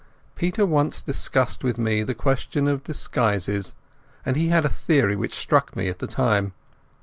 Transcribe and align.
Peter 0.35 0.65
once 0.65 1.03
discussed 1.03 1.63
with 1.63 1.77
me 1.77 2.01
the 2.01 2.15
question 2.15 2.67
of 2.67 2.83
disguises, 2.83 3.75
and 4.25 4.35
he 4.35 4.47
had 4.47 4.65
a 4.65 4.67
theory 4.67 5.15
which 5.15 5.35
struck 5.35 5.75
me 5.75 5.87
at 5.89 5.99
the 5.99 6.07
time. 6.07 6.53